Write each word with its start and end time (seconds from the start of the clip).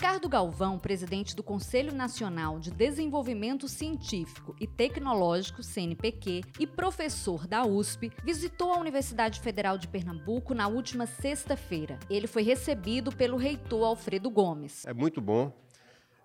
Ricardo 0.00 0.30
Galvão, 0.30 0.78
presidente 0.78 1.36
do 1.36 1.42
Conselho 1.42 1.92
Nacional 1.92 2.58
de 2.58 2.70
Desenvolvimento 2.70 3.68
Científico 3.68 4.56
e 4.58 4.66
Tecnológico, 4.66 5.62
CNPq, 5.62 6.40
e 6.58 6.66
professor 6.66 7.46
da 7.46 7.66
USP, 7.66 8.10
visitou 8.24 8.72
a 8.72 8.78
Universidade 8.78 9.38
Federal 9.40 9.76
de 9.76 9.86
Pernambuco 9.86 10.54
na 10.54 10.68
última 10.68 11.04
sexta-feira. 11.04 11.98
Ele 12.08 12.26
foi 12.26 12.42
recebido 12.42 13.14
pelo 13.14 13.36
reitor 13.36 13.84
Alfredo 13.84 14.30
Gomes. 14.30 14.86
É 14.86 14.94
muito 14.94 15.20
bom 15.20 15.52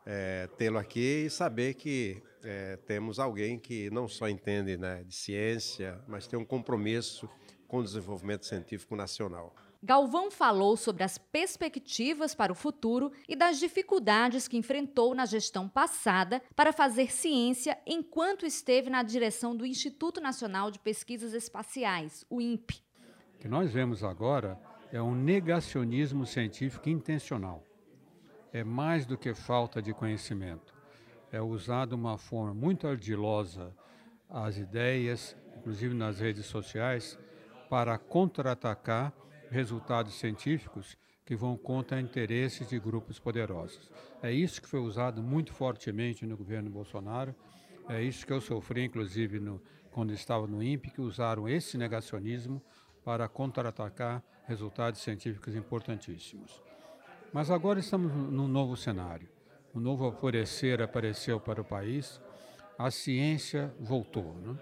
é, 0.05 0.47
tê-lo 0.57 0.77
aqui 0.77 1.25
e 1.25 1.29
saber 1.29 1.73
que 1.73 2.23
é, 2.45 2.77
temos 2.77 3.19
alguém 3.19 3.59
que 3.59 3.89
não 3.89 4.07
só 4.07 4.29
entende 4.29 4.77
né, 4.77 5.03
de 5.03 5.13
ciência, 5.13 6.01
mas 6.07 6.25
tem 6.27 6.39
um 6.39 6.45
compromisso 6.45 7.29
com 7.67 7.79
o 7.79 7.83
desenvolvimento 7.83 8.45
científico 8.45 8.95
nacional. 8.95 9.53
Galvão 9.85 10.31
falou 10.31 10.75
sobre 10.75 11.03
as 11.03 11.19
perspectivas 11.19 12.33
para 12.33 12.51
o 12.51 12.55
futuro 12.55 13.11
e 13.29 13.35
das 13.35 13.59
dificuldades 13.59 14.47
que 14.47 14.57
enfrentou 14.57 15.13
na 15.13 15.27
gestão 15.27 15.69
passada 15.69 16.41
para 16.55 16.73
fazer 16.73 17.11
ciência 17.11 17.77
enquanto 17.85 18.47
esteve 18.47 18.89
na 18.89 19.03
direção 19.03 19.55
do 19.55 19.63
Instituto 19.63 20.19
Nacional 20.19 20.71
de 20.71 20.79
Pesquisas 20.79 21.35
Espaciais, 21.35 22.25
o 22.31 22.41
INPE. 22.41 22.81
O 23.35 23.37
que 23.37 23.47
nós 23.47 23.71
vemos 23.71 24.03
agora 24.03 24.59
é 24.91 24.99
um 24.99 25.13
negacionismo 25.13 26.25
científico 26.25 26.89
intencional. 26.89 27.63
É 28.51 28.63
mais 28.63 29.05
do 29.05 29.15
que 29.15 29.35
falta 29.35 29.83
de 29.83 29.93
conhecimento. 29.93 30.73
É 31.31 31.39
usado 31.39 31.93
uma 31.93 32.17
forma 32.17 32.55
muito 32.55 32.87
ardilosa 32.87 33.71
as 34.27 34.57
ideias, 34.57 35.37
inclusive 35.55 35.93
nas 35.93 36.19
redes 36.19 36.47
sociais, 36.47 37.19
para 37.69 37.99
contra-atacar 37.99 39.13
resultados 39.49 40.13
científicos 40.15 40.97
que 41.25 41.35
vão 41.35 41.57
contra 41.57 41.99
interesses 41.99 42.69
de 42.69 42.79
grupos 42.79 43.19
poderosos. 43.19 43.91
É 44.21 44.31
isso 44.31 44.61
que 44.61 44.67
foi 44.67 44.79
usado 44.79 45.23
muito 45.23 45.53
fortemente 45.53 46.25
no 46.25 46.37
governo 46.37 46.69
Bolsonaro, 46.69 47.35
é 47.87 48.01
isso 48.01 48.25
que 48.25 48.33
eu 48.33 48.41
sofri, 48.41 48.83
inclusive, 48.83 49.39
no, 49.39 49.61
quando 49.91 50.11
estava 50.11 50.47
no 50.47 50.61
INPE, 50.61 50.91
que 50.91 51.01
usaram 51.01 51.47
esse 51.47 51.77
negacionismo 51.77 52.61
para 53.03 53.27
contra-atacar 53.27 54.23
resultados 54.47 55.01
científicos 55.01 55.55
importantíssimos. 55.55 56.61
Mas 57.31 57.51
agora 57.51 57.79
estamos 57.79 58.11
num 58.11 58.47
novo 58.47 58.75
cenário. 58.75 59.29
Um 59.73 59.79
novo 59.79 60.05
alvorecer 60.05 60.81
apareceu 60.81 61.39
para 61.39 61.61
o 61.61 61.65
país, 61.65 62.19
a 62.77 62.89
ciência 62.89 63.73
voltou. 63.79 64.33
Né? 64.35 64.57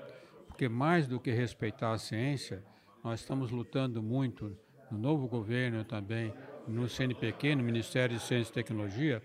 Porque 0.48 0.67
mais 0.67 1.08
do 1.08 1.20
que 1.20 1.31
respeitar 1.31 1.94
a 1.94 1.98
ciência, 1.98 2.64
nós 3.04 3.22
estamos 3.22 3.52
lutando 3.52 4.02
muito 4.02 4.58
no 4.92 4.98
novo 4.98 5.28
governo 5.28 5.84
também, 5.84 6.34
no 6.67 6.88
CNPq, 6.88 7.56
no 7.56 7.64
Ministério 7.64 8.17
de 8.17 8.23
Ciência 8.23 8.52
e 8.52 8.53
Tecnologia, 8.53 9.22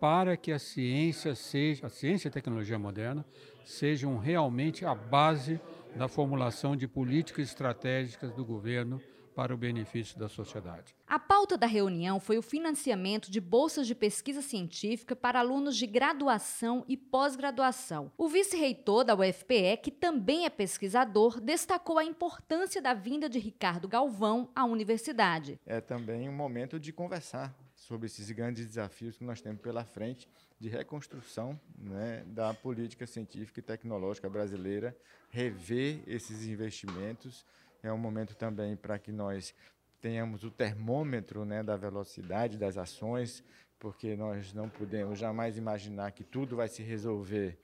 para 0.00 0.36
que 0.36 0.50
a 0.50 0.58
ciência 0.58 1.34
seja, 1.34 1.86
a 1.86 1.90
ciência 1.90 2.28
e 2.28 2.30
tecnologia 2.30 2.78
moderna 2.78 3.24
sejam 3.64 4.16
realmente 4.16 4.84
a 4.84 4.94
base 4.94 5.60
da 5.94 6.08
formulação 6.08 6.74
de 6.74 6.88
políticas 6.88 7.48
estratégicas 7.48 8.32
do 8.32 8.44
governo 8.44 9.00
para 9.34 9.54
o 9.54 9.56
benefício 9.56 10.18
da 10.18 10.28
sociedade. 10.28 10.94
A 11.06 11.18
pauta 11.18 11.56
da 11.56 11.66
reunião 11.66 12.20
foi 12.20 12.38
o 12.38 12.42
financiamento 12.42 13.30
de 13.30 13.40
bolsas 13.40 13.86
de 13.86 13.94
pesquisa 13.94 14.42
científica 14.42 15.16
para 15.16 15.40
alunos 15.40 15.76
de 15.76 15.86
graduação 15.86 16.84
e 16.88 16.96
pós-graduação. 16.96 18.12
O 18.16 18.28
vice-reitor 18.28 19.04
da 19.04 19.14
UFPE, 19.14 19.78
que 19.82 19.90
também 19.90 20.44
é 20.44 20.50
pesquisador, 20.50 21.40
destacou 21.40 21.98
a 21.98 22.04
importância 22.04 22.82
da 22.82 22.94
vinda 22.94 23.28
de 23.28 23.38
Ricardo 23.38 23.88
Galvão 23.88 24.50
à 24.54 24.64
universidade. 24.64 25.58
É 25.66 25.80
também 25.80 26.28
um 26.28 26.32
momento 26.32 26.78
de 26.78 26.92
conversar 26.92 27.54
sobre 27.74 28.06
esses 28.06 28.30
grandes 28.30 28.66
desafios 28.66 29.16
que 29.16 29.24
nós 29.24 29.40
temos 29.40 29.60
pela 29.62 29.84
frente 29.84 30.28
de 30.58 30.68
reconstrução 30.68 31.58
né, 31.78 32.22
da 32.26 32.52
política 32.52 33.06
científica 33.06 33.60
e 33.60 33.62
tecnológica 33.62 34.28
brasileira, 34.28 34.94
rever 35.30 36.02
esses 36.06 36.46
investimentos 36.46 37.46
é 37.82 37.92
um 37.92 37.98
momento 37.98 38.34
também 38.34 38.76
para 38.76 38.98
que 38.98 39.12
nós 39.12 39.54
tenhamos 40.00 40.44
o 40.44 40.50
termômetro 40.50 41.44
né, 41.44 41.62
da 41.62 41.76
velocidade 41.76 42.56
das 42.56 42.78
ações, 42.78 43.44
porque 43.78 44.16
nós 44.16 44.52
não 44.52 44.68
podemos 44.68 45.18
jamais 45.18 45.56
imaginar 45.56 46.12
que 46.12 46.24
tudo 46.24 46.56
vai 46.56 46.68
se 46.68 46.82
resolver 46.82 47.58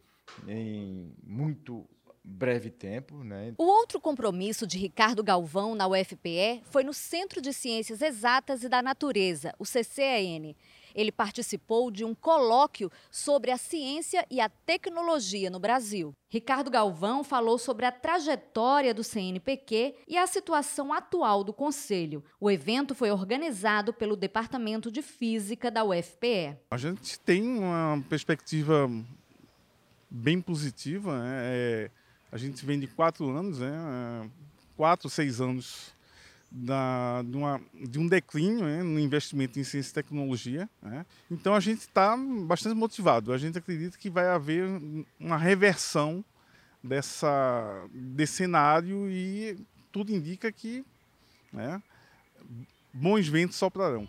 em 0.47 1.13
muito 1.23 1.87
breve 2.27 2.71
tempo. 2.71 3.23
Né? 3.23 3.55
O 3.57 3.65
outro 3.65 4.01
compromisso 4.01 4.67
de 4.67 4.79
Ricardo 4.79 5.23
Galvão 5.23 5.75
na 5.75 5.87
UFPE 5.87 6.63
foi 6.65 6.83
no 6.83 6.93
Centro 6.93 7.41
de 7.41 7.53
Ciências 7.53 8.03
Exatas 8.03 8.65
e 8.65 8.69
da 8.69 8.83
Natureza, 8.83 9.55
o 9.59 9.65
CCAN. 9.65 10.55
Ele 10.97 11.13
participou 11.13 11.91
de 11.91 12.05
um 12.05 12.15
colóquio 12.15 12.91
sobre 13.11 13.51
a 13.51 13.59
ciência 13.59 14.27
e 14.31 14.41
a 14.41 14.49
tecnologia 14.49 15.51
no 15.51 15.61
Brasil. 15.61 16.15
Ricardo 16.31 16.71
Galvão 16.71 17.23
falou 17.23 17.59
sobre 17.59 17.85
a 17.85 17.93
trajetória 17.93 18.95
do 18.95 19.05
CNPq 19.05 19.95
e 20.09 20.17
a 20.17 20.27
situação 20.27 20.93
atual 20.93 21.45
do 21.45 21.53
Conselho. 21.53 22.25
O 22.41 22.51
evento 22.51 22.95
foi 22.95 23.11
organizado 23.11 23.93
pelo 23.93 24.17
Departamento 24.17 24.91
de 24.91 25.03
Física 25.03 25.71
da 25.71 25.85
UFPE. 25.85 26.57
A 26.71 26.79
gente 26.79 27.21
tem 27.21 27.47
uma 27.47 28.03
perspectiva 28.09 28.91
bem 30.11 30.41
positiva. 30.41 31.19
Né? 31.23 31.41
É, 31.45 31.91
a 32.33 32.39
gente 32.39 32.65
vem 32.65 32.81
de 32.81 32.87
quatro 32.87 33.29
anos, 33.29 33.59
né? 33.59 34.31
quatro, 34.77 35.09
seis 35.09 35.41
anos 35.41 35.95
da, 36.51 37.23
de, 37.23 37.37
uma, 37.37 37.61
de, 37.75 37.99
um 37.99 38.07
declínio 38.07 38.65
né, 38.65 38.83
no 38.83 38.99
investimento 38.99 39.59
em 39.59 39.65
ciência 39.65 39.91
e 39.91 39.95
tecnologia. 39.95 40.69
Né? 40.83 41.05
Então 41.31 41.55
a 41.55 41.61
gente 41.61 41.81
está 41.81 42.17
bastante 42.17 42.77
motivado. 42.77 43.33
A 43.33 43.39
gente 43.39 43.59
acredita 43.59 43.99
que 43.99 44.09
vai 44.09 44.29
haver 44.29 44.65
uma 45.19 45.37
reversão 45.37 46.25
dessa, 46.83 47.87
desse 47.93 48.35
cenário 48.35 49.11
e 49.11 49.59
tudo 49.91 50.13
indica 50.13 50.51
que 50.53 50.85
né, 51.53 51.83
bons 52.93 53.29
ventos 53.29 53.57
soprarão. 53.57 54.09